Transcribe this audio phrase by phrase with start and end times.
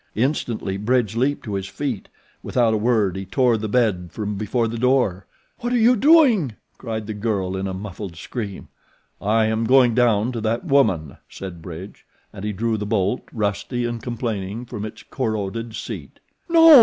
[0.15, 2.09] Instantly Bridge leaped to his feet.
[2.41, 5.27] Without a word he tore the bed from before the door.
[5.59, 8.69] "What are you doing?" cried the girl in a muffled scream.
[9.21, 13.85] "I am going down to that woman," said Bridge, and he drew the bolt, rusty
[13.85, 16.19] and complaining, from its corroded seat.
[16.49, 16.79] "No!"